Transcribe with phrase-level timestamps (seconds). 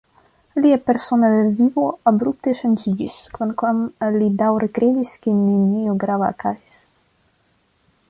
[0.61, 1.29] Lia persona
[1.59, 3.85] vivo abrupte ŝanĝiĝis, kvankam
[4.19, 6.85] li daŭre kredis, ke nenio grava okazis.